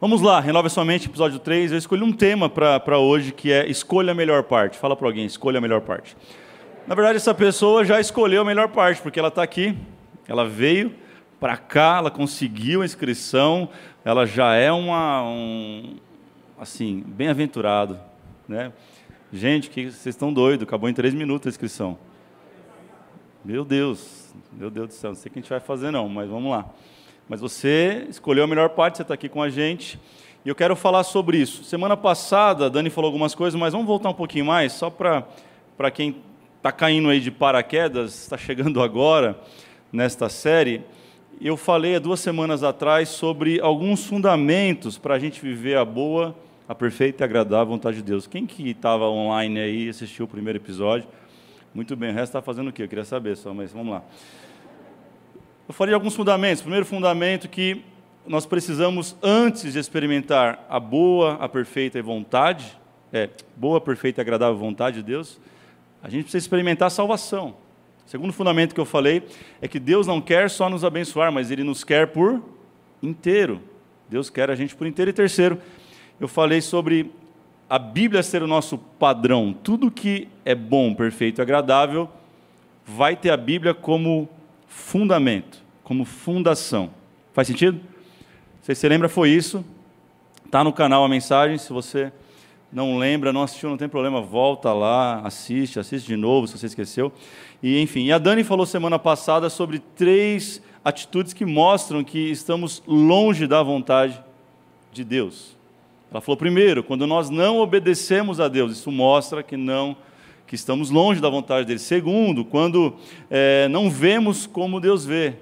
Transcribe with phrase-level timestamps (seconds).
[0.00, 1.70] Vamos lá, renova sua mente, episódio 3.
[1.70, 4.76] Eu escolhi um tema para hoje que é escolha a melhor parte.
[4.76, 6.16] Fala para alguém, escolha a melhor parte.
[6.84, 9.78] Na verdade, essa pessoa já escolheu a melhor parte, porque ela está aqui,
[10.26, 10.92] ela veio
[11.38, 13.68] para cá, ela conseguiu a inscrição,
[14.04, 15.96] ela já é uma, um,
[16.58, 17.98] assim, bem-aventurado,
[18.48, 18.72] né?
[19.32, 21.96] Gente, que vocês estão doidos, acabou em três minutos a inscrição.
[23.44, 26.08] Meu Deus, meu Deus do céu, não sei o que a gente vai fazer não,
[26.08, 26.68] mas vamos lá.
[27.28, 29.98] Mas você escolheu a melhor parte, você está aqui com a gente,
[30.44, 31.64] e eu quero falar sobre isso.
[31.64, 35.90] Semana passada, a Dani falou algumas coisas, mas vamos voltar um pouquinho mais, só para
[35.90, 36.16] quem
[36.58, 39.40] está caindo aí de paraquedas, está chegando agora
[39.90, 40.82] nesta série.
[41.40, 46.36] Eu falei há duas semanas atrás sobre alguns fundamentos para a gente viver a boa,
[46.68, 48.26] a perfeita e agradável vontade de Deus.
[48.26, 51.08] Quem que estava online aí assistiu o primeiro episódio?
[51.74, 52.82] Muito bem, o resto está fazendo o quê?
[52.82, 54.02] Eu queria saber só, mas vamos lá.
[55.66, 56.60] Eu de alguns fundamentos.
[56.60, 57.82] primeiro fundamento que
[58.26, 62.78] nós precisamos, antes de experimentar a boa, a perfeita vontade,
[63.10, 65.40] é, boa, perfeita e agradável vontade de Deus,
[66.02, 67.56] a gente precisa experimentar a salvação.
[68.06, 69.22] O segundo fundamento que eu falei
[69.62, 72.42] é que Deus não quer só nos abençoar, mas Ele nos quer por
[73.02, 73.58] inteiro.
[74.06, 75.10] Deus quer a gente por inteiro.
[75.10, 75.58] E terceiro,
[76.20, 77.10] eu falei sobre
[77.70, 79.54] a Bíblia ser o nosso padrão.
[79.54, 82.06] Tudo que é bom, perfeito e agradável
[82.84, 84.28] vai ter a Bíblia como
[84.74, 86.90] fundamento, como fundação.
[87.32, 87.80] Faz sentido?
[88.62, 89.64] Se você lembra, foi isso.
[90.44, 91.58] Está no canal a mensagem.
[91.58, 92.10] Se você
[92.72, 96.66] não lembra, não assistiu, não tem problema, volta lá, assiste, assiste de novo se você
[96.66, 97.12] esqueceu.
[97.62, 102.82] E enfim, e a Dani falou semana passada sobre três atitudes que mostram que estamos
[102.84, 104.20] longe da vontade
[104.92, 105.56] de Deus.
[106.10, 109.96] Ela falou primeiro, quando nós não obedecemos a Deus, isso mostra que não
[110.46, 111.78] que estamos longe da vontade dele.
[111.78, 112.94] Segundo, quando
[113.30, 115.34] é, não vemos como Deus vê.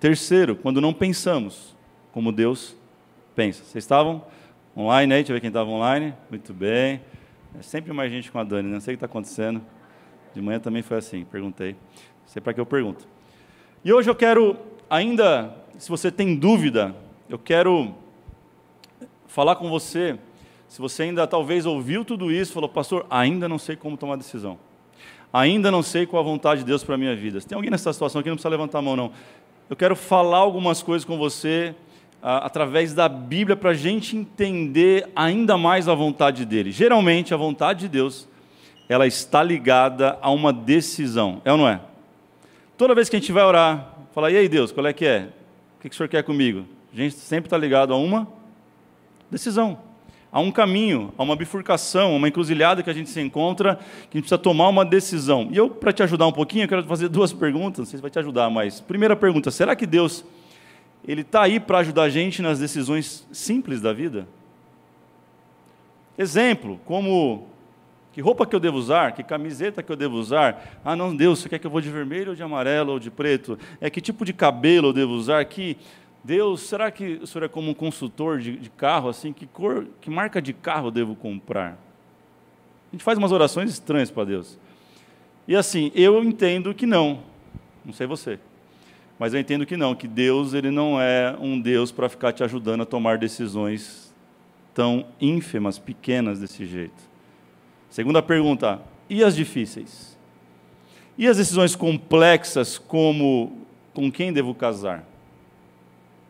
[0.00, 1.76] Terceiro, quando não pensamos
[2.12, 2.76] como Deus
[3.34, 3.64] pensa.
[3.64, 4.24] Vocês estavam
[4.76, 5.20] online aí?
[5.20, 6.14] Deixa eu ver quem estava online.
[6.30, 7.00] Muito bem.
[7.58, 8.74] É sempre mais gente com a Dani, né?
[8.74, 9.62] não sei o que está acontecendo.
[10.34, 11.72] De manhã também foi assim, perguntei.
[11.72, 13.06] Não sei para que eu pergunto.
[13.84, 14.56] E hoje eu quero,
[14.90, 16.94] ainda, se você tem dúvida,
[17.28, 17.94] eu quero
[19.26, 20.18] falar com você,
[20.66, 24.58] se você ainda talvez ouviu tudo isso, falou, pastor, ainda não sei como tomar decisão.
[25.32, 27.40] Ainda não sei qual a vontade de Deus para a minha vida.
[27.40, 29.12] Se tem alguém nessa situação aqui, não precisa levantar a mão, não.
[29.68, 31.74] Eu quero falar algumas coisas com você
[32.22, 36.70] ah, através da Bíblia para a gente entender ainda mais a vontade dele.
[36.70, 38.28] Geralmente, a vontade de Deus,
[38.88, 41.80] ela está ligada a uma decisão, é ou não é?
[42.76, 45.28] Toda vez que a gente vai orar, falar, e aí Deus, qual é que é?
[45.76, 46.64] O que o Senhor quer comigo?
[46.92, 48.26] A gente sempre está ligado a uma
[49.30, 49.78] Decisão.
[50.30, 54.18] Há um caminho, há uma bifurcação, uma encruzilhada que a gente se encontra, que a
[54.18, 55.48] gente precisa tomar uma decisão.
[55.50, 58.02] E eu, para te ajudar um pouquinho, eu quero fazer duas perguntas, não sei se
[58.02, 60.24] vai te ajudar, mas primeira pergunta, será que Deus
[61.06, 64.28] ele está aí para ajudar a gente nas decisões simples da vida?
[66.18, 67.46] Exemplo, como
[68.12, 70.80] que roupa que eu devo usar, que camiseta que eu devo usar?
[70.84, 73.10] Ah, não, Deus, você quer que eu vou de vermelho ou de amarelo ou de
[73.10, 73.56] preto?
[73.80, 75.44] É que tipo de cabelo eu devo usar?
[75.44, 75.76] Que
[76.28, 79.86] Deus, será que o senhor é como um consultor de, de carro, assim, que cor,
[79.98, 81.70] que marca de carro devo comprar?
[81.70, 84.58] A gente faz umas orações estranhas para Deus.
[85.46, 87.20] E assim, eu entendo que não.
[87.82, 88.38] Não sei você.
[89.18, 92.44] Mas eu entendo que não, que Deus ele não é um Deus para ficar te
[92.44, 94.14] ajudando a tomar decisões
[94.74, 97.02] tão ínfimas, pequenas desse jeito.
[97.88, 100.14] Segunda pergunta: e as difíceis?
[101.16, 105.08] E as decisões complexas, como com quem devo casar?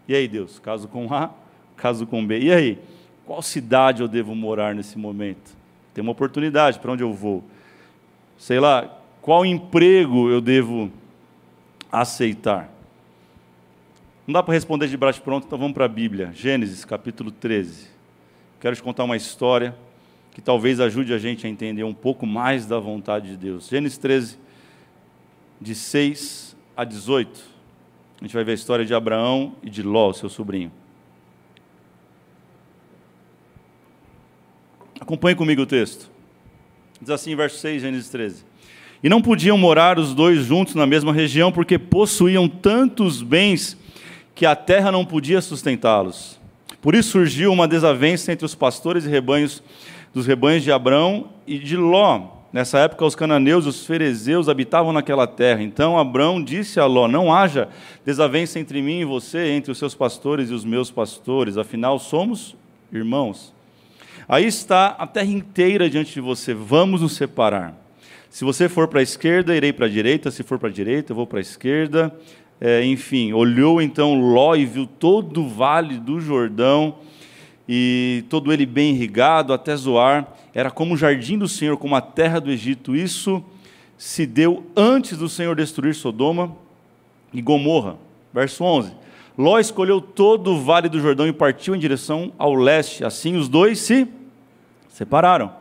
[0.08, 1.30] E aí, Deus, caso com A,
[1.76, 2.40] caso com B.
[2.40, 2.78] E aí,
[3.26, 5.54] qual cidade eu devo morar nesse momento?
[5.92, 7.44] Tem uma oportunidade, para onde eu vou?
[8.38, 10.90] Sei lá, qual emprego eu devo
[11.92, 12.70] aceitar?
[14.26, 16.30] Não dá para responder de braço pronto, então vamos para a Bíblia.
[16.34, 17.88] Gênesis, capítulo 13.
[18.60, 19.76] Quero te contar uma história
[20.32, 23.68] que talvez ajude a gente a entender um pouco mais da vontade de Deus.
[23.68, 24.38] Gênesis 13,
[25.60, 27.57] de 6 a 18.
[28.20, 30.72] A gente vai ver a história de Abraão e de Ló, seu sobrinho.
[35.00, 36.10] Acompanhe comigo o texto.
[37.00, 38.44] Diz assim, verso 6, Gênesis 13.
[39.02, 43.78] E não podiam morar os dois juntos na mesma região, porque possuíam tantos bens
[44.34, 46.38] que a terra não podia sustentá-los.
[46.80, 49.62] Por isso surgiu uma desavença entre os pastores e rebanhos
[50.12, 52.37] dos rebanhos de Abraão e de Ló.
[52.50, 55.62] Nessa época, os cananeus os ferezeus habitavam naquela terra.
[55.62, 57.68] Então Abraão disse a Ló: Não haja
[58.04, 62.56] desavença entre mim e você, entre os seus pastores e os meus pastores, afinal somos
[62.90, 63.52] irmãos.
[64.26, 67.74] Aí está a terra inteira diante de você, vamos nos separar.
[68.30, 71.12] Se você for para a esquerda, irei para a direita, se for para a direita,
[71.12, 72.14] eu vou para a esquerda.
[72.60, 76.96] É, enfim, olhou então Ló e viu todo o vale do Jordão
[77.68, 82.00] e todo ele bem irrigado até Zoar, era como o jardim do Senhor, como a
[82.00, 82.96] terra do Egito.
[82.96, 83.44] Isso
[83.98, 86.56] se deu antes do Senhor destruir Sodoma
[87.32, 87.96] e Gomorra.
[88.32, 88.92] Verso 11.
[89.36, 93.04] Ló escolheu todo o vale do Jordão e partiu em direção ao leste.
[93.04, 94.08] Assim os dois se
[94.88, 95.52] separaram.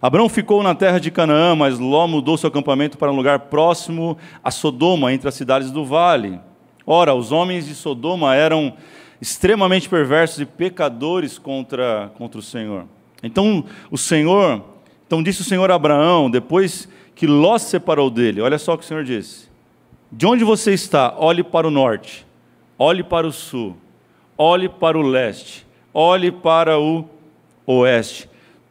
[0.00, 4.18] Abraão ficou na terra de Canaã, mas Ló mudou seu acampamento para um lugar próximo
[4.42, 6.40] a Sodoma, entre as cidades do vale.
[6.84, 8.74] Ora, os homens de Sodoma eram
[9.22, 12.86] extremamente perversos e pecadores contra, contra o Senhor.
[13.22, 14.64] Então o Senhor,
[15.06, 18.78] então disse o Senhor a Abraão, depois que Ló se separou dele, olha só o
[18.78, 19.48] que o Senhor disse:
[20.10, 21.14] De onde você está?
[21.16, 22.26] Olhe para o norte,
[22.76, 23.76] olhe para o sul,
[24.36, 25.64] olhe para o leste,
[25.94, 27.08] olhe para o
[27.64, 28.28] oeste.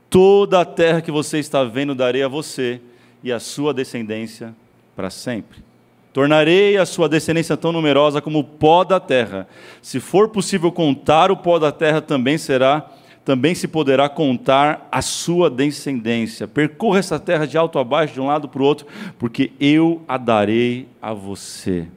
[0.09, 2.81] Toda a terra que você está vendo darei a você
[3.23, 4.53] e a sua descendência
[4.97, 5.63] para sempre.
[6.13, 9.47] Tornarei a sua descendência tão numerosa como o pó da terra.
[9.81, 12.91] Se for possível contar o pó da terra, também será,
[13.23, 16.47] também se poderá contar a sua descendência.
[16.47, 18.85] Percorra essa terra de alto a baixo, de um lado para o outro,
[19.17, 21.87] porque eu a darei a você.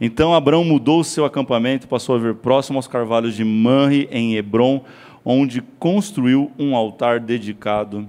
[0.00, 4.36] Então Abraão mudou o seu acampamento, passou a vir próximo aos carvalhos de Manre, em
[4.36, 4.84] Hebron,
[5.24, 8.06] onde construiu um altar dedicado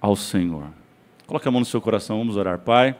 [0.00, 0.64] ao Senhor.
[1.26, 2.96] Coloque a mão no seu coração, vamos orar, Pai.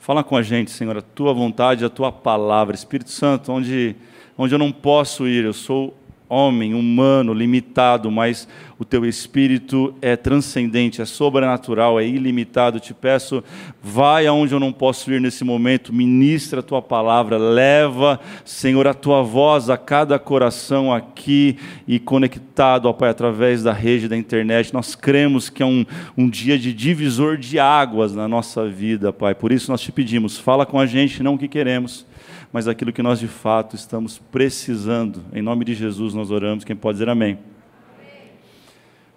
[0.00, 2.74] Fala com a gente, Senhor, a tua vontade, a tua palavra.
[2.74, 3.94] Espírito Santo, onde,
[4.36, 5.94] onde eu não posso ir, eu sou
[6.30, 8.46] homem, humano, limitado, mas
[8.78, 12.78] o teu espírito é transcendente, é sobrenatural, é ilimitado.
[12.78, 13.42] Te peço,
[13.82, 18.94] vai aonde eu não posso ir nesse momento, ministra a tua palavra, leva, Senhor, a
[18.94, 24.72] tua voz a cada coração aqui e conectado, ó Pai, através da rede da internet.
[24.72, 25.84] Nós cremos que é um,
[26.16, 29.34] um dia de divisor de águas na nossa vida, Pai.
[29.34, 32.08] Por isso nós te pedimos, fala com a gente, não o que queremos
[32.52, 35.22] mas aquilo que nós de fato estamos precisando.
[35.32, 36.64] Em nome de Jesus nós oramos.
[36.64, 37.38] Quem pode dizer amém?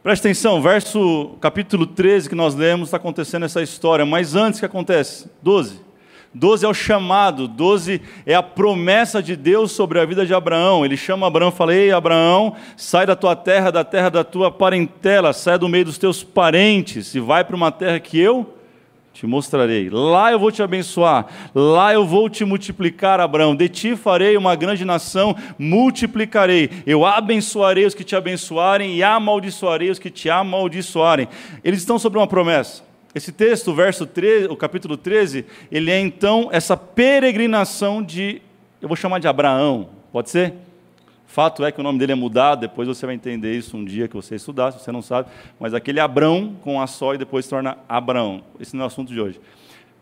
[0.03, 4.65] Preste atenção, verso capítulo 13 que nós lemos, está acontecendo essa história, mas antes que
[4.65, 5.29] acontece?
[5.41, 5.79] 12.
[6.33, 10.83] 12 é o chamado, 12 é a promessa de Deus sobre a vida de Abraão.
[10.83, 14.51] Ele chama Abraão e fala: Ei, Abraão, sai da tua terra, da terra da tua
[14.51, 18.53] parentela, sai do meio dos teus parentes e vai para uma terra que eu
[19.13, 19.89] te mostrarei.
[19.91, 21.27] Lá eu vou te abençoar.
[21.53, 23.55] Lá eu vou te multiplicar, Abraão.
[23.55, 26.69] De ti farei uma grande nação, multiplicarei.
[26.85, 31.27] Eu abençoarei os que te abençoarem e amaldiçoarei os que te amaldiçoarem.
[31.63, 32.83] Eles estão sobre uma promessa.
[33.13, 38.41] Esse texto, o verso 13, o capítulo 13, ele é então essa peregrinação de,
[38.81, 40.53] eu vou chamar de Abraão, pode ser?
[41.33, 44.07] Fato é que o nome dele é mudado, depois você vai entender isso um dia
[44.07, 47.45] que você estudar, se você não sabe, mas aquele Abrão com a só e depois
[47.45, 48.43] se torna Abraão.
[48.59, 49.41] Esse não é o assunto de hoje.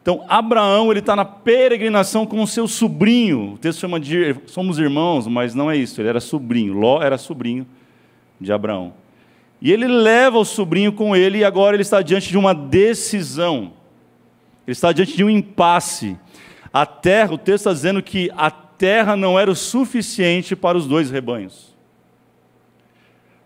[0.01, 3.53] Então, Abraão ele está na peregrinação com o seu sobrinho.
[3.53, 6.01] O texto chama de somos irmãos, mas não é isso.
[6.01, 6.73] Ele era sobrinho.
[6.73, 7.65] Ló era sobrinho
[8.37, 8.93] de Abraão.
[9.61, 13.71] E ele leva o sobrinho com ele e agora ele está diante de uma decisão.
[14.67, 16.17] Ele está diante de um impasse.
[16.73, 18.51] A terra, o texto está dizendo que a
[18.81, 21.70] terra não era o suficiente para os dois rebanhos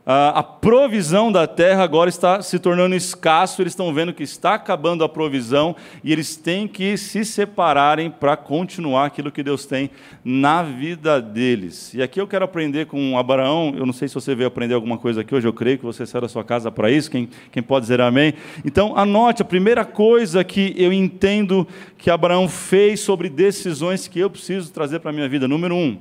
[0.07, 5.03] a provisão da terra agora está se tornando escasso, eles estão vendo que está acabando
[5.03, 9.89] a provisão e eles têm que se separarem para continuar aquilo que Deus tem
[10.23, 11.91] na vida deles.
[11.95, 14.99] E aqui eu quero aprender com Abraão, eu não sei se você veio aprender alguma
[14.99, 17.63] coisa aqui hoje, eu creio que você saiu da sua casa para isso, quem, quem
[17.63, 18.35] pode dizer amém?
[18.63, 24.29] Então anote, a primeira coisa que eu entendo que Abraão fez sobre decisões que eu
[24.29, 25.97] preciso trazer para a minha vida, número um,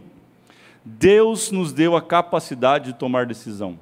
[0.84, 3.78] Deus nos deu a capacidade de tomar decisão.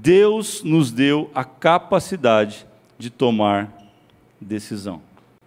[0.00, 2.64] Deus nos deu a capacidade
[2.96, 3.72] de tomar
[4.40, 5.02] decisão.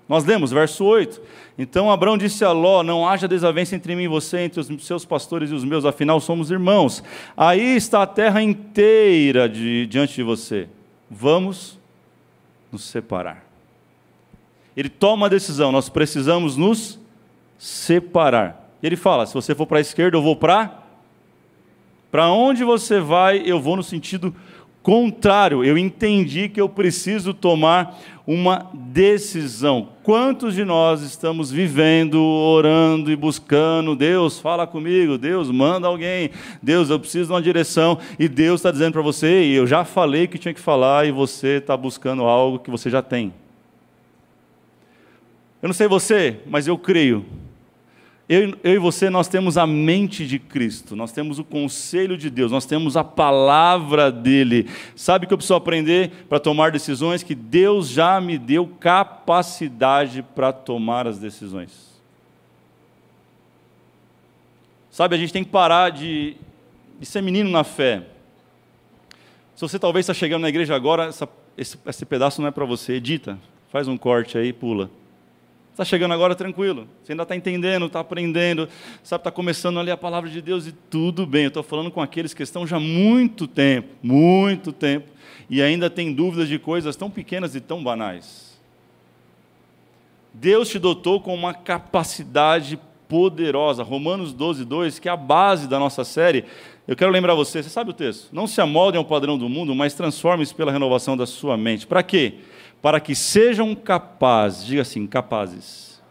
[0.09, 1.21] Nós lemos verso 8.
[1.57, 5.05] Então Abraão disse a Ló: Não haja desavença entre mim e você, entre os seus
[5.05, 7.01] pastores e os meus, afinal somos irmãos.
[7.35, 10.67] Aí está a terra inteira de, diante de você.
[11.09, 11.79] Vamos
[12.69, 13.45] nos separar.
[14.75, 16.99] Ele toma a decisão, nós precisamos nos
[17.57, 18.69] separar.
[18.83, 20.80] Ele fala: se você for para a esquerda, eu vou para
[22.11, 24.35] para onde você vai, eu vou no sentido
[24.83, 25.63] contrário.
[25.63, 29.89] Eu entendi que eu preciso tomar uma decisão.
[30.03, 33.95] Quantos de nós estamos vivendo, orando e buscando?
[33.95, 35.17] Deus, fala comigo.
[35.17, 36.31] Deus, manda alguém.
[36.61, 37.97] Deus, eu preciso de uma direção.
[38.19, 41.57] E Deus está dizendo para você: eu já falei que tinha que falar, e você
[41.57, 43.33] está buscando algo que você já tem.
[45.61, 47.25] Eu não sei você, mas eu creio
[48.33, 52.29] eu, eu, e você, nós temos a mente de Cristo, nós temos o conselho de
[52.29, 54.69] Deus, nós temos a palavra dele.
[54.95, 57.23] Sabe o que eu preciso aprender para tomar decisões?
[57.23, 61.91] Que Deus já me deu capacidade para tomar as decisões.
[64.89, 66.37] Sabe, a gente tem que parar de,
[67.01, 68.03] de ser menino na fé.
[69.57, 72.63] Se você talvez está chegando na igreja agora, essa, esse, esse pedaço não é para
[72.63, 72.93] você.
[72.93, 73.37] Edita,
[73.69, 74.89] faz um corte aí, pula.
[75.71, 76.87] Está chegando agora tranquilo.
[77.01, 78.67] Você ainda está entendendo, está aprendendo,
[79.03, 81.43] sabe, está começando a ler a palavra de Deus e tudo bem.
[81.43, 85.09] Eu estou falando com aqueles que estão já há muito tempo, muito tempo,
[85.49, 88.59] e ainda têm dúvidas de coisas tão pequenas e tão banais.
[90.33, 93.81] Deus te dotou com uma capacidade poderosa.
[93.81, 96.45] Romanos 12, 2, que é a base da nossa série.
[96.87, 98.29] Eu quero lembrar você, você sabe o texto?
[98.33, 101.87] Não se amoldem ao padrão do mundo, mas transformem-se pela renovação da sua mente.
[101.87, 102.35] Para quê?
[102.35, 102.39] para
[102.99, 106.01] que sejam capazes, diga assim, capazes.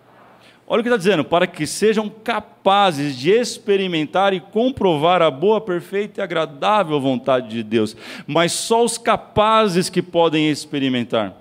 [0.66, 5.60] Olha o que está dizendo, para que sejam capazes de experimentar e comprovar a boa,
[5.60, 7.96] perfeita e agradável vontade de Deus.
[8.24, 11.34] Mas só os capazes que podem experimentar.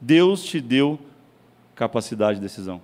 [0.00, 0.98] Deus te deu
[1.74, 2.80] capacidade de decisão.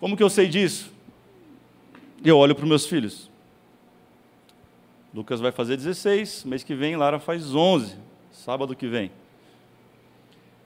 [0.00, 0.92] Como que eu sei disso?
[2.24, 3.30] Eu olho para os meus filhos.
[5.14, 7.94] Lucas vai fazer 16, mês que vem Lara faz 11
[8.44, 9.10] sábado que vem.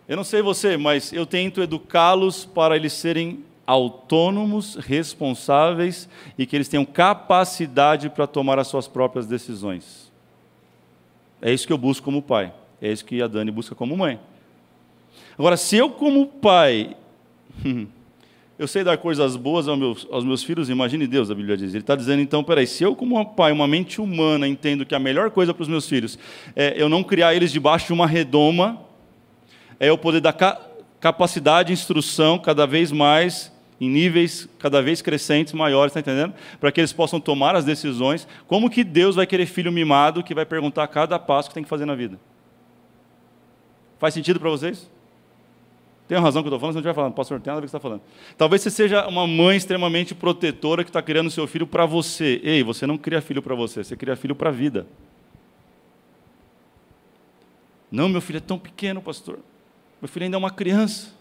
[0.08, 6.56] Eu não sei você, mas eu tento educá-los para eles serem autônomos, responsáveis e que
[6.56, 10.11] eles tenham capacidade para tomar as suas próprias decisões.
[11.40, 12.52] É isso que eu busco como pai.
[12.82, 14.18] É isso que a Dani busca como mãe.
[15.38, 16.97] Agora, se eu, como pai,
[18.59, 21.71] eu sei dar coisas boas aos meus, aos meus filhos, imagine Deus, a Bíblia diz.
[21.71, 24.99] Ele está dizendo, então, peraí, se eu, como pai, uma mente humana, entendo que a
[24.99, 26.19] melhor coisa para os meus filhos
[26.57, 28.83] é eu não criar eles debaixo de uma redoma,
[29.79, 30.61] é eu poder dar ca
[31.00, 36.35] capacidade, instrução cada vez mais, em níveis cada vez crescentes, maiores, está entendendo?
[36.59, 38.27] Para que eles possam tomar as decisões.
[38.49, 41.62] Como que Deus vai querer filho mimado que vai perguntar a cada passo que tem
[41.62, 42.19] que fazer na vida?
[44.00, 44.91] Faz sentido para vocês?
[46.09, 47.67] Tem razão que eu estou falando, você não estiver falando, pastor, tem nada a ver
[47.67, 48.00] o que você está falando.
[48.38, 52.41] Talvez você seja uma mãe extremamente protetora que está criando seu filho para você.
[52.43, 54.87] Ei, você não cria filho para você, você cria filho para a vida.
[57.93, 59.38] Não, meu filho é tão pequeno, pastor.
[60.00, 61.12] Meu filho ainda é uma criança.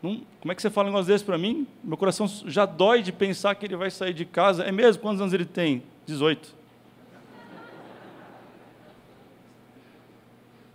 [0.00, 1.66] Não, como é que você fala um negócio desse para mim?
[1.82, 4.62] Meu coração já dói de pensar que ele vai sair de casa.
[4.62, 5.02] É mesmo?
[5.02, 5.82] Quantos anos ele tem?
[6.06, 6.56] 18.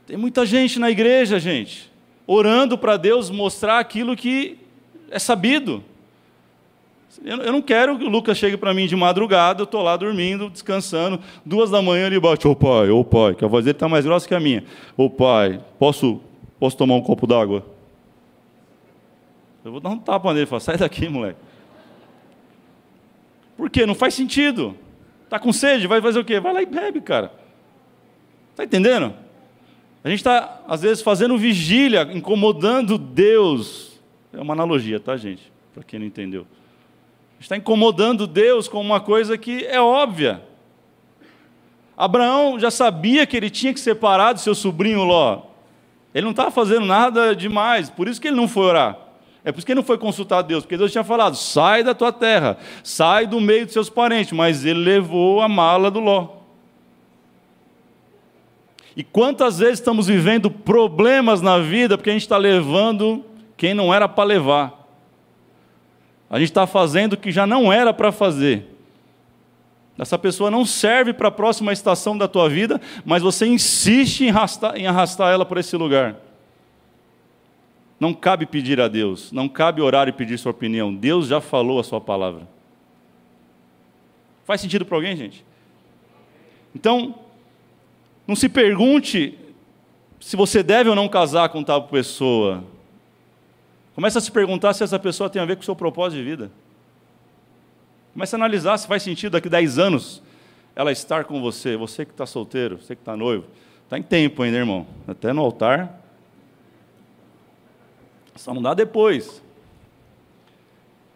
[0.07, 1.92] Tem muita gente na igreja, gente
[2.27, 4.57] orando para Deus mostrar aquilo que
[5.09, 5.83] é sabido.
[7.23, 10.49] Eu não quero que o Lucas chegue para mim de madrugada, eu estou lá dormindo,
[10.49, 13.63] descansando, duas da manhã ele bate, ô oh, pai, ô oh, pai, que a voz
[13.63, 14.63] dele está mais grossa que a minha.
[14.97, 16.19] Ô oh, pai, posso,
[16.59, 17.63] posso tomar um copo d'água?
[19.63, 21.37] Eu vou dar um tapa nele, falo, sai daqui, moleque.
[23.55, 23.85] Por quê?
[23.85, 24.75] Não faz sentido.
[25.23, 26.39] Está com sede, vai fazer o quê?
[26.39, 27.31] Vai lá e bebe, cara.
[28.51, 29.13] Está entendendo?
[30.03, 33.99] A gente está, às vezes, fazendo vigília, incomodando Deus.
[34.33, 35.51] É uma analogia, tá, gente?
[35.73, 36.41] Para quem não entendeu.
[36.41, 40.43] A gente está incomodando Deus com uma coisa que é óbvia.
[41.95, 45.43] Abraão já sabia que ele tinha que separar do seu sobrinho Ló.
[46.13, 48.97] Ele não estava fazendo nada demais, por isso que ele não foi orar.
[49.43, 51.93] É por isso que ele não foi consultar Deus, porque Deus tinha falado: sai da
[51.93, 54.31] tua terra, sai do meio dos seus parentes.
[54.31, 56.42] Mas ele levou a mala do Ló.
[58.95, 63.25] E quantas vezes estamos vivendo problemas na vida porque a gente está levando
[63.57, 64.83] quem não era para levar.
[66.29, 68.67] A gente está fazendo o que já não era para fazer.
[69.97, 74.29] Essa pessoa não serve para a próxima estação da tua vida, mas você insiste em
[74.29, 76.15] arrastar, em arrastar ela por esse lugar.
[77.99, 80.93] Não cabe pedir a Deus, não cabe orar e pedir sua opinião.
[80.93, 82.47] Deus já falou a sua palavra.
[84.45, 85.45] Faz sentido para alguém, gente?
[86.75, 87.15] Então,
[88.27, 89.37] não se pergunte
[90.19, 92.63] se você deve ou não casar com tal pessoa.
[93.93, 96.23] Comece a se perguntar se essa pessoa tem a ver com o seu propósito de
[96.23, 96.51] vida.
[98.13, 100.23] Comece a analisar se faz sentido daqui a 10 anos
[100.75, 103.45] ela estar com você, você que está solteiro, você que está noivo.
[103.83, 104.87] Está em tempo ainda, irmão.
[105.07, 106.01] Até no altar.
[108.35, 109.42] Só não dá depois.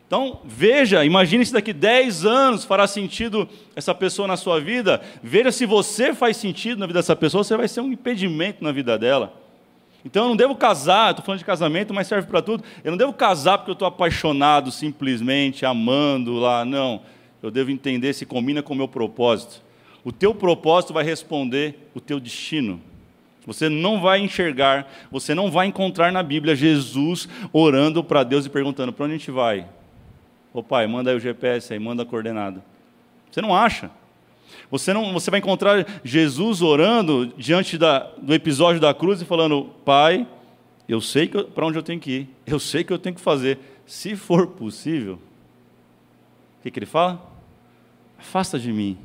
[0.08, 5.02] Então, veja, imagine se daqui 10 anos fará sentido essa pessoa na sua vida.
[5.22, 8.72] Veja se você faz sentido na vida dessa pessoa, você vai ser um impedimento na
[8.72, 9.34] vida dela.
[10.06, 12.64] Então, eu não devo casar, estou falando de casamento, mas serve para tudo.
[12.86, 16.64] Eu não devo casar porque eu estou apaixonado simplesmente, amando lá.
[16.64, 17.02] Não.
[17.44, 19.62] Eu devo entender se combina com o meu propósito.
[20.06, 22.82] O teu propósito vai responder o teu destino.
[23.46, 28.50] Você não vai enxergar, você não vai encontrar na Bíblia Jesus orando para Deus e
[28.50, 29.68] perguntando: para onde a gente vai?
[30.58, 32.66] Ô pai, manda aí o GPS aí, manda a coordenada.
[33.30, 33.92] Você não acha.
[34.72, 39.70] Você, não, você vai encontrar Jesus orando diante da, do episódio da cruz e falando:
[39.86, 40.26] Pai,
[40.90, 43.60] eu sei para onde eu tenho que ir, eu sei que eu tenho que fazer,
[43.86, 45.20] se for possível.
[46.64, 47.22] que, que ele fala?
[48.18, 48.98] Afasta de mim.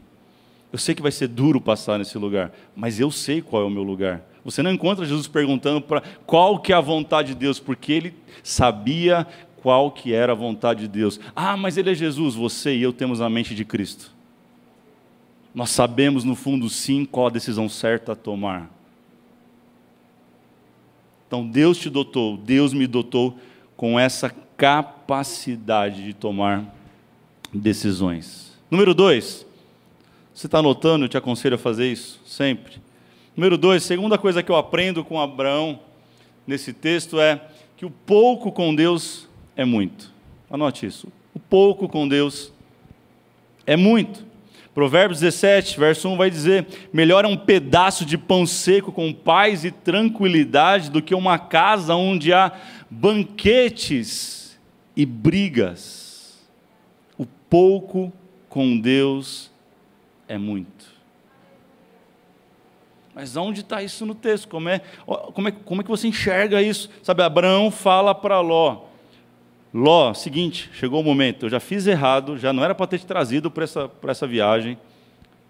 [0.73, 3.71] Eu sei que vai ser duro passar nesse lugar, mas eu sei qual é o
[3.71, 4.23] meu lugar.
[4.42, 8.14] Você não encontra Jesus perguntando para qual que é a vontade de Deus, porque ele
[8.42, 9.26] sabia
[9.62, 11.21] qual que era a vontade de Deus.
[11.37, 14.11] Ah, mas ele é Jesus, você e eu temos a mente de Cristo.
[15.54, 18.69] Nós sabemos no fundo sim qual a decisão certa a tomar.
[21.28, 23.38] Então Deus te dotou, Deus me dotou
[23.76, 26.64] com essa capacidade de tomar
[27.54, 28.52] decisões.
[28.71, 29.47] Número dois,
[30.35, 31.04] você está anotando?
[31.04, 32.81] Eu te aconselho a fazer isso sempre.
[33.37, 35.78] Número dois, segunda coisa que eu aprendo com Abraão
[36.47, 37.40] nesse texto é
[37.76, 40.12] que o pouco com Deus é muito.
[40.50, 41.09] Anote isso.
[41.35, 42.52] O pouco com Deus
[43.66, 44.26] é muito.
[44.75, 49.64] Provérbios 17, verso 1 vai dizer: Melhor é um pedaço de pão seco com paz
[49.64, 52.52] e tranquilidade do que uma casa onde há
[52.90, 54.59] banquetes
[54.97, 56.40] e brigas.
[57.18, 58.12] O pouco
[58.49, 59.50] com Deus
[60.26, 60.92] é muito.
[63.14, 64.49] Mas onde está isso no texto?
[64.49, 64.80] Como é,
[65.35, 66.88] como, é, como é que você enxerga isso?
[67.02, 68.85] Sabe, Abraão fala para Ló:
[69.72, 73.06] Ló, seguinte, chegou o momento, eu já fiz errado, já não era para ter te
[73.06, 74.76] trazido para essa, essa viagem,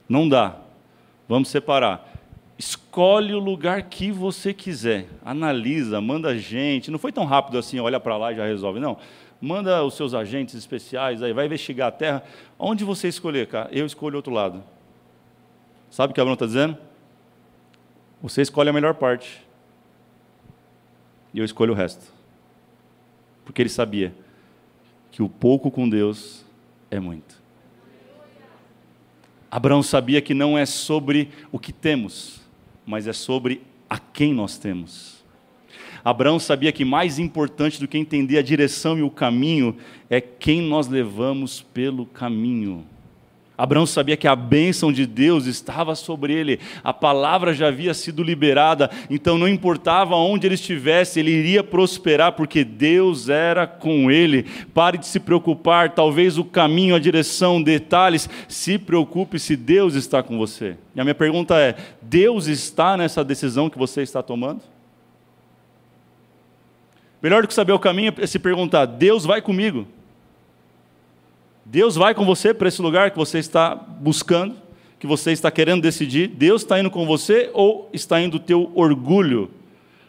[0.08, 0.56] não dá,
[1.28, 2.08] vamos separar.
[2.56, 7.98] Escolhe o lugar que você quiser, analisa, manda gente, não foi tão rápido assim, olha
[7.98, 8.96] para lá e já resolve, não.
[9.40, 12.22] Manda os seus agentes especiais aí, vai investigar a terra.
[12.56, 13.68] Onde você escolher, cara?
[13.72, 14.62] Eu escolho outro lado.
[15.90, 16.78] Sabe o que Abraão está dizendo?
[18.22, 19.44] Você escolhe a melhor parte.
[21.34, 22.21] E eu escolho o resto.
[23.44, 24.14] Porque ele sabia
[25.10, 26.44] que o pouco com Deus
[26.90, 27.40] é muito.
[29.50, 32.40] Abraão sabia que não é sobre o que temos,
[32.86, 35.22] mas é sobre a quem nós temos.
[36.04, 39.76] Abraão sabia que mais importante do que entender a direção e o caminho
[40.08, 42.86] é quem nós levamos pelo caminho.
[43.62, 48.20] Abraão sabia que a bênção de Deus estava sobre ele, a palavra já havia sido
[48.20, 54.46] liberada, então não importava onde ele estivesse, ele iria prosperar, porque Deus era com ele.
[54.74, 60.24] Pare de se preocupar, talvez o caminho, a direção, detalhes, se preocupe se Deus está
[60.24, 60.76] com você.
[60.92, 64.60] E a minha pergunta é: Deus está nessa decisão que você está tomando?
[67.22, 69.86] Melhor do que saber o caminho é se perguntar: Deus vai comigo?
[71.72, 74.54] Deus vai com você para esse lugar que você está buscando,
[75.00, 76.28] que você está querendo decidir?
[76.28, 79.50] Deus está indo com você ou está indo o teu orgulho?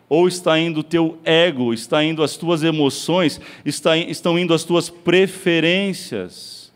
[0.10, 4.66] Ou está indo o teu ego, está indo as tuas emoções, está, estão indo as
[4.66, 6.70] tuas preferências?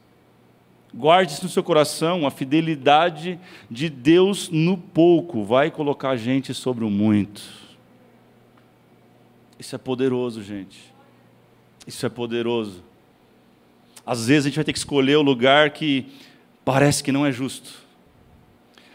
[0.94, 3.38] Guarde isso no seu coração, a fidelidade
[3.70, 7.42] de Deus no pouco vai colocar a gente sobre o muito.
[9.60, 10.80] Isso é poderoso, gente.
[11.86, 12.87] Isso é poderoso.
[14.08, 16.06] Às vezes a gente vai ter que escolher o lugar que
[16.64, 17.74] parece que não é justo.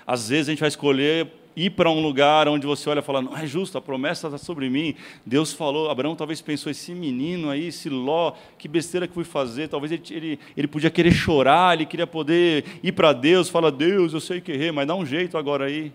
[0.07, 3.21] Às vezes a gente vai escolher ir para um lugar onde você olha e fala,
[3.21, 4.95] não é justo, a promessa está sobre mim.
[5.27, 9.69] Deus falou, Abraão talvez pensou, esse menino aí, esse Ló, que besteira que fui fazer.
[9.69, 14.15] Talvez ele, ele, ele podia querer chorar, ele queria poder ir para Deus, fala, Deus,
[14.15, 15.93] eu sei que errei, mas dá um jeito agora aí.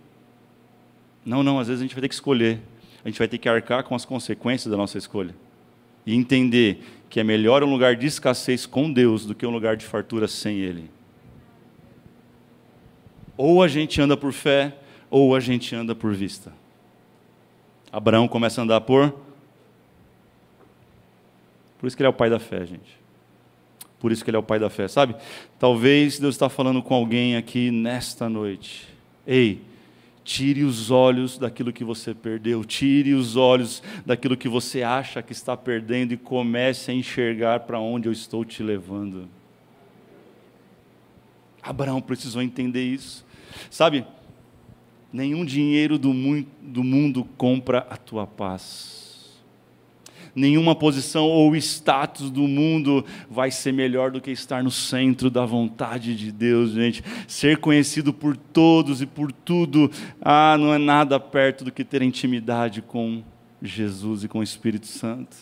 [1.26, 2.60] Não, não, às vezes a gente vai ter que escolher.
[3.04, 5.34] A gente vai ter que arcar com as consequências da nossa escolha.
[6.06, 9.76] E entender que é melhor um lugar de escassez com Deus do que um lugar
[9.76, 10.90] de fartura sem Ele.
[13.38, 14.76] Ou a gente anda por fé,
[15.10, 16.52] ou a gente anda por vista.
[17.92, 19.14] Abraão começa a andar por.
[21.80, 22.98] Por isso que ele é o pai da fé, gente.
[24.00, 25.16] Por isso que ele é o pai da fé, sabe?
[25.58, 28.88] Talvez Deus está falando com alguém aqui nesta noite.
[29.26, 29.62] Ei,
[30.28, 35.32] Tire os olhos daquilo que você perdeu, tire os olhos daquilo que você acha que
[35.32, 39.30] está perdendo e comece a enxergar para onde eu estou te levando.
[41.64, 43.26] Abraão precisou entender isso.
[43.72, 44.06] Sabe,
[45.14, 46.12] nenhum dinheiro do,
[46.62, 49.07] do mundo compra a tua paz
[50.38, 55.44] nenhuma posição ou status do mundo vai ser melhor do que estar no centro da
[55.44, 57.04] vontade de Deus, gente.
[57.28, 59.90] Ser conhecido por todos e por tudo,
[60.22, 63.24] ah, não é nada perto do que ter intimidade com
[63.64, 65.36] Jesus e com o Espírito Santo.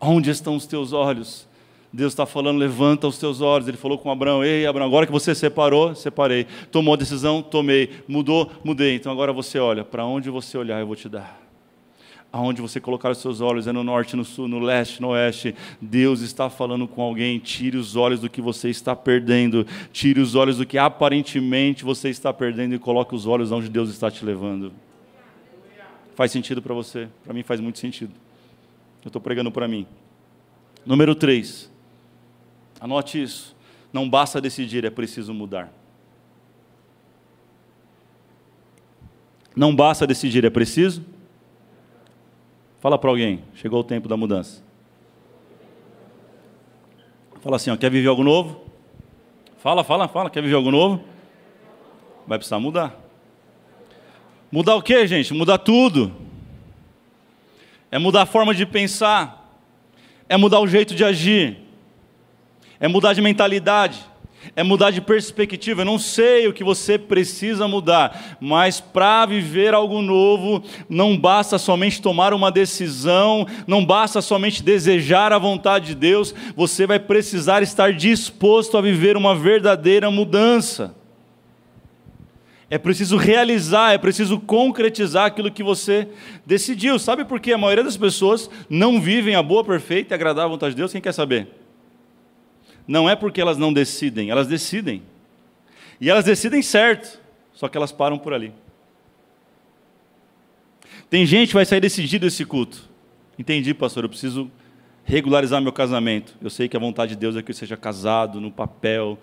[0.00, 1.46] Onde estão os teus olhos?
[1.92, 3.68] Deus está falando, levanta os teus olhos.
[3.68, 6.46] Ele falou com Abraão: Ei, Abraão, agora que você separou, separei.
[6.70, 7.90] Tomou a decisão, tomei.
[8.08, 8.96] Mudou, mudei.
[8.96, 9.84] Então agora você olha.
[9.84, 11.41] Para onde você olhar, eu vou te dar
[12.32, 15.54] aonde você colocar os seus olhos, é no norte, no sul, no leste, no oeste.
[15.80, 17.38] Deus está falando com alguém.
[17.38, 19.66] Tire os olhos do que você está perdendo.
[19.92, 23.90] Tire os olhos do que aparentemente você está perdendo e coloque os olhos onde Deus
[23.90, 24.72] está te levando.
[26.14, 27.08] Faz sentido para você?
[27.22, 28.12] Para mim faz muito sentido.
[29.04, 29.86] Eu estou pregando para mim.
[30.86, 31.70] Número 3.
[32.80, 33.54] Anote isso.
[33.92, 35.70] Não basta decidir, é preciso mudar.
[39.54, 41.04] Não basta decidir, é preciso.
[42.82, 44.60] Fala para alguém, chegou o tempo da mudança.
[47.40, 48.60] Fala assim, ó, quer viver algo novo?
[49.58, 51.00] Fala, fala, fala, quer viver algo novo?
[52.26, 52.92] Vai precisar mudar.
[54.50, 55.32] Mudar o que, gente?
[55.32, 56.12] Mudar tudo.
[57.88, 59.62] É mudar a forma de pensar.
[60.28, 61.58] É mudar o jeito de agir.
[62.80, 64.04] É mudar de mentalidade
[64.54, 65.82] é mudar de perspectiva.
[65.82, 71.58] Eu não sei o que você precisa mudar, mas para viver algo novo, não basta
[71.58, 77.62] somente tomar uma decisão, não basta somente desejar a vontade de Deus, você vai precisar
[77.62, 80.94] estar disposto a viver uma verdadeira mudança.
[82.72, 86.08] É preciso realizar, é preciso concretizar aquilo que você
[86.46, 86.98] decidiu.
[86.98, 90.70] Sabe por que a maioria das pessoas não vivem a boa, perfeita e agradável vontade
[90.70, 90.90] de Deus?
[90.90, 91.61] Quem quer saber?
[92.86, 95.02] Não é porque elas não decidem, elas decidem.
[96.00, 97.20] E elas decidem certo,
[97.52, 98.52] só que elas param por ali.
[101.08, 102.88] Tem gente que vai sair decidido desse culto.
[103.38, 104.50] Entendi, pastor, eu preciso
[105.04, 106.34] regularizar meu casamento.
[106.40, 109.18] Eu sei que a vontade de Deus é que eu seja casado no papel,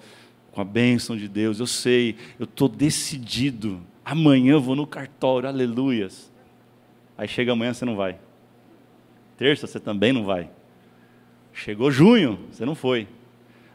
[0.51, 1.59] com a bênção de Deus.
[1.59, 3.81] Eu sei, eu estou decidido.
[4.03, 6.31] Amanhã eu vou no cartório, aleluias.
[7.17, 8.17] Aí chega amanhã, você não vai.
[9.37, 10.49] Terça, você também não vai.
[11.53, 13.07] Chegou junho, você não foi.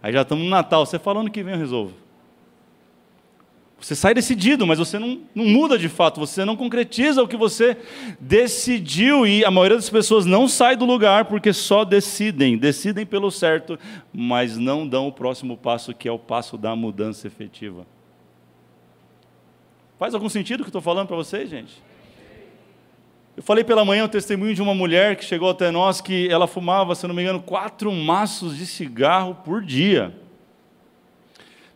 [0.04, 1.94] Aí já estamos no Natal, você falando que vem eu resolvo.
[3.80, 7.38] Você sai decidido, mas você não, não muda de fato, você não concretiza o que
[7.38, 7.74] você
[8.20, 9.26] decidiu.
[9.26, 13.78] E a maioria das pessoas não sai do lugar porque só decidem, decidem pelo certo,
[14.12, 17.86] mas não dão o próximo passo, que é o passo da mudança efetiva.
[19.98, 21.82] Faz algum sentido o que estou falando para vocês, gente?
[23.36, 26.46] Eu falei pela manhã o testemunho de uma mulher que chegou até nós que ela
[26.46, 30.14] fumava, se não me engano, quatro maços de cigarro por dia.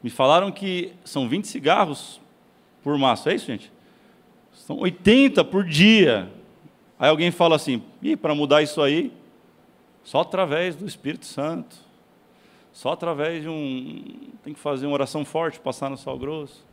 [0.01, 2.21] Me falaram que são 20 cigarros
[2.81, 3.73] por maço, é isso, gente?
[4.53, 6.31] São 80 por dia.
[6.97, 9.13] Aí alguém fala assim: e para mudar isso aí,
[10.05, 11.77] só através do Espírito Santo.
[12.73, 14.05] Só através de um.
[14.45, 16.65] Tem que fazer uma oração forte, passar no sal grosso.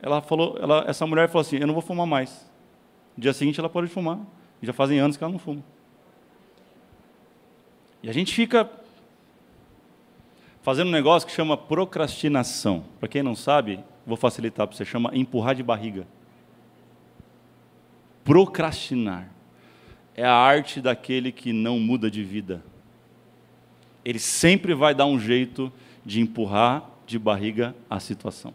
[0.00, 2.47] Ela falou, ela, essa mulher falou assim: Eu não vou fumar mais.
[3.18, 4.20] No dia seguinte ela pode fumar.
[4.62, 5.60] Já fazem anos que ela não fuma.
[8.00, 8.70] E a gente fica
[10.62, 12.84] fazendo um negócio que chama procrastinação.
[13.00, 16.06] Para quem não sabe, vou facilitar para você, chama empurrar de barriga.
[18.22, 19.28] Procrastinar
[20.14, 22.62] é a arte daquele que não muda de vida.
[24.04, 25.72] Ele sempre vai dar um jeito
[26.06, 28.54] de empurrar de barriga a situação.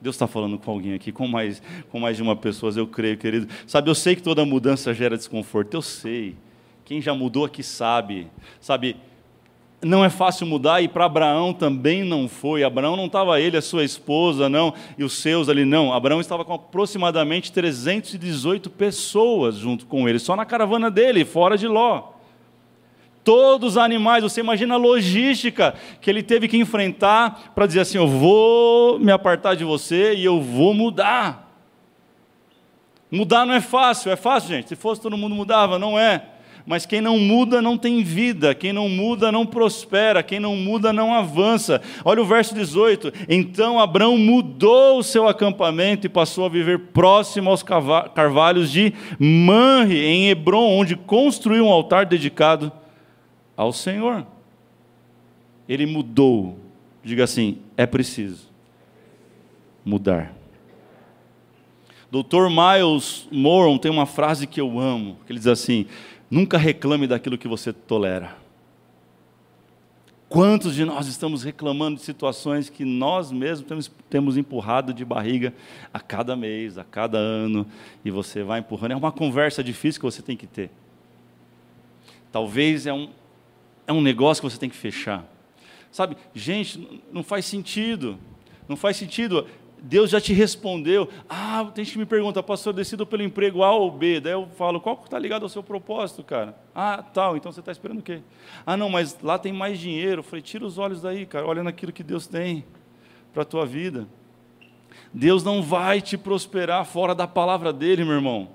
[0.00, 3.18] Deus está falando com alguém aqui, com mais, com mais de uma pessoa, eu creio,
[3.18, 3.48] querido.
[3.66, 6.36] Sabe, eu sei que toda mudança gera desconforto, eu sei.
[6.84, 8.26] Quem já mudou aqui sabe.
[8.60, 8.96] Sabe,
[9.82, 12.64] não é fácil mudar e para Abraão também não foi.
[12.64, 15.92] Abraão não estava ele, a sua esposa, não, e os seus ali, não.
[15.92, 21.66] Abraão estava com aproximadamente 318 pessoas junto com ele, só na caravana dele, fora de
[21.66, 22.19] Ló
[23.24, 24.22] todos os animais.
[24.22, 29.12] Você imagina a logística que ele teve que enfrentar para dizer assim: eu vou me
[29.12, 31.48] apartar de você e eu vou mudar.
[33.10, 34.68] Mudar não é fácil, é fácil, gente.
[34.68, 36.22] Se fosse todo mundo mudava, não é.
[36.66, 40.92] Mas quem não muda não tem vida, quem não muda não prospera, quem não muda
[40.92, 41.80] não avança.
[42.04, 47.50] Olha o verso 18: Então Abraão mudou o seu acampamento e passou a viver próximo
[47.50, 47.64] aos
[48.14, 52.70] carvalhos de Manre, em Hebron, onde construiu um altar dedicado
[53.60, 54.26] ao Senhor.
[55.68, 56.58] Ele mudou.
[57.04, 58.48] Diga assim: é preciso
[59.84, 60.32] mudar.
[62.10, 62.48] Dr.
[62.48, 65.86] Miles Moron tem uma frase que eu amo, que ele diz assim:
[66.30, 68.34] nunca reclame daquilo que você tolera.
[70.26, 75.52] Quantos de nós estamos reclamando de situações que nós mesmos temos, temos empurrado de barriga
[75.92, 77.66] a cada mês, a cada ano,
[78.02, 78.92] e você vai empurrando?
[78.92, 80.70] É uma conversa difícil que você tem que ter.
[82.32, 83.10] Talvez é um,
[83.86, 85.24] é um negócio que você tem que fechar.
[85.90, 88.18] Sabe, gente, não faz sentido.
[88.68, 89.46] Não faz sentido.
[89.82, 91.08] Deus já te respondeu.
[91.28, 94.20] Ah, tem gente que me pergunta, pastor, decido pelo emprego A ou B.
[94.20, 96.54] Daí eu falo, qual está ligado ao seu propósito, cara?
[96.74, 98.20] Ah, tal, então você está esperando o quê?
[98.64, 100.20] Ah, não, mas lá tem mais dinheiro.
[100.20, 102.64] Eu falei, tira os olhos daí, cara, olha naquilo que Deus tem
[103.32, 104.06] para a tua vida.
[105.12, 108.48] Deus não vai te prosperar fora da palavra dele, meu irmão.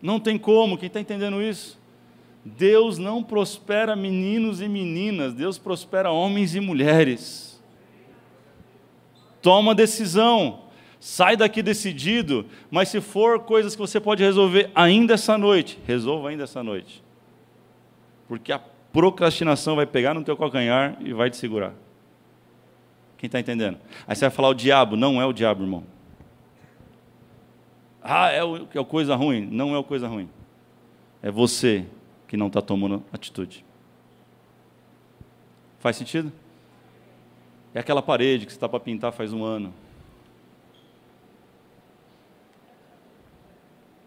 [0.00, 1.78] Não tem como, quem está entendendo isso?
[2.44, 7.62] Deus não prospera meninos e meninas, Deus prospera homens e mulheres.
[9.40, 10.62] Toma decisão,
[10.98, 16.30] sai daqui decidido, mas se for coisas que você pode resolver ainda essa noite, resolva
[16.30, 17.02] ainda essa noite.
[18.26, 18.60] Porque a
[18.92, 21.74] procrastinação vai pegar no teu calcanhar e vai te segurar.
[23.18, 23.78] Quem está entendendo?
[24.06, 25.84] Aí você vai falar o diabo, não é o diabo, irmão.
[28.02, 29.48] Ah, é o, é o coisa ruim.
[29.50, 30.28] Não é o coisa ruim.
[31.22, 31.86] É você
[32.32, 33.62] que não está tomando atitude.
[35.80, 36.32] Faz sentido?
[37.74, 39.70] É aquela parede que você está para pintar faz um ano.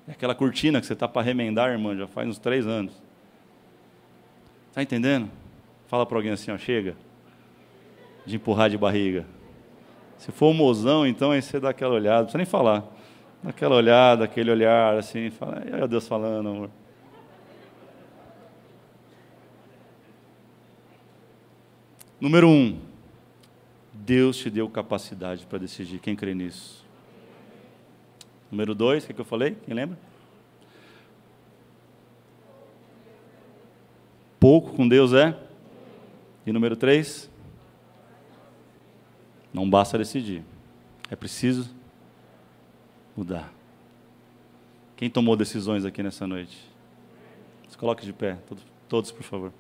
[0.08, 3.00] É aquela cortina que você está para remendar, irmã, já faz uns três anos.
[4.70, 5.30] Está entendendo?
[5.86, 6.98] Fala para alguém assim, ó, chega.
[8.26, 9.24] De empurrar de barriga.
[10.18, 12.84] Se for um mozão, então aí você dá aquela olhada, não precisa nem falar.
[13.44, 16.85] Dá aquela olhada, aquele olhar assim, fala, ai Deus falando, amor.
[22.20, 22.80] Número um,
[23.94, 26.00] Deus te deu capacidade para decidir.
[26.00, 26.86] Quem crê nisso?
[28.50, 29.58] Número dois, o que, que eu falei?
[29.66, 29.98] Quem lembra?
[34.40, 35.38] Pouco com Deus é?
[36.46, 37.30] E número três?
[39.54, 40.44] Não basta decidir.
[41.10, 41.74] É preciso
[43.16, 43.52] mudar.
[44.96, 46.70] Quem tomou decisões aqui nessa noite?
[47.68, 48.38] Se coloque de pé,
[48.88, 49.52] todos por favor.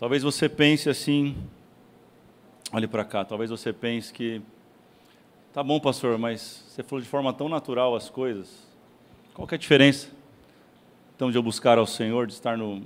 [0.00, 1.36] Talvez você pense assim,
[2.72, 4.40] olhe para cá, talvez você pense que,
[5.52, 8.66] tá bom, pastor, mas você falou de forma tão natural as coisas.
[9.34, 10.08] Qual é a diferença?
[11.14, 12.80] Então, de eu buscar ao Senhor, de estar no,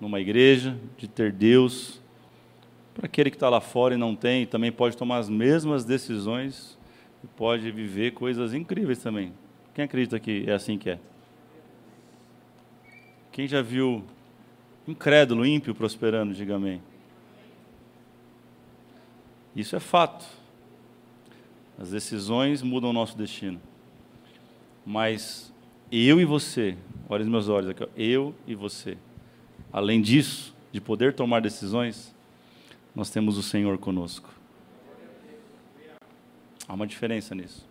[0.00, 2.00] numa igreja, de ter Deus,
[2.94, 6.78] para aquele que está lá fora e não tem, também pode tomar as mesmas decisões
[7.22, 9.34] e pode viver coisas incríveis também.
[9.74, 10.98] Quem acredita que é assim que é?
[13.32, 14.02] Quem já viu
[14.88, 16.80] incrédulo, ímpio prosperando, diga amém.
[19.54, 20.24] Isso é fato.
[21.78, 23.60] As decisões mudam o nosso destino.
[24.84, 25.52] Mas
[25.92, 26.76] eu e você,
[27.08, 28.96] olha os meus olhos aqui, eu e você.
[29.72, 32.14] Além disso, de poder tomar decisões,
[32.94, 34.28] nós temos o Senhor conosco.
[36.66, 37.66] Há uma diferença nisso.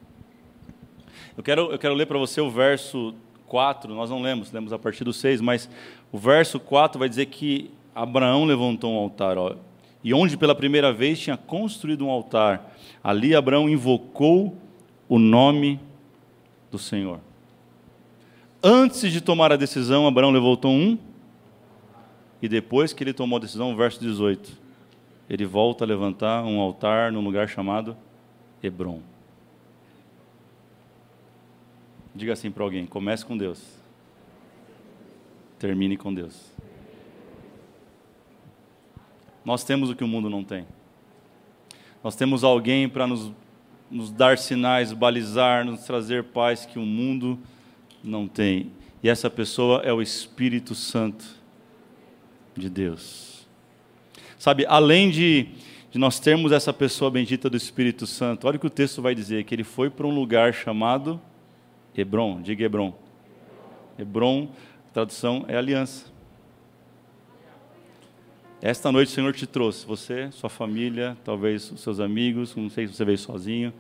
[1.36, 3.14] Eu quero, eu quero ler para você o verso
[3.48, 5.70] 4, nós não lemos, lemos a partir do 6, mas
[6.12, 9.56] o verso 4 vai dizer que Abraão levantou um altar, ó,
[10.04, 14.56] e onde pela primeira vez tinha construído um altar, ali Abraão invocou
[15.10, 15.80] o nome
[16.72, 17.20] do Senhor.
[18.62, 20.98] Antes de tomar a decisão, Abraão levantou um,
[22.42, 24.58] e depois que ele tomou a decisão, verso 18,
[25.30, 27.98] ele volta a levantar um altar num lugar chamado
[28.62, 29.02] Hebron.
[32.18, 33.62] Diga assim para alguém: comece com Deus,
[35.60, 36.52] termine com Deus.
[39.46, 40.66] Nós temos o que o mundo não tem.
[42.04, 43.32] Nós temos alguém para nos,
[43.90, 47.40] nos dar sinais, balizar, nos trazer paz que o mundo
[48.04, 48.72] não tem.
[49.04, 51.24] E essa pessoa é o Espírito Santo
[52.56, 53.48] de Deus.
[54.40, 55.50] Sabe, além de,
[55.92, 59.14] de nós termos essa pessoa bendita do Espírito Santo, olha o que o texto vai
[59.14, 61.22] dizer: que ele foi para um lugar chamado
[61.98, 62.94] Hebron, diga Hebron.
[63.98, 64.50] Hebron,
[64.94, 66.06] tradução é aliança.
[68.62, 72.88] Esta noite o Senhor te trouxe, você, sua família, talvez os seus amigos, não sei
[72.88, 73.74] se você veio sozinho,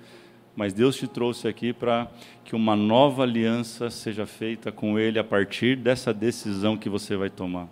[0.56, 2.10] mas Deus te trouxe aqui para
[2.43, 7.30] que uma nova aliança seja feita com Ele a partir dessa decisão que você vai
[7.30, 7.67] tomar.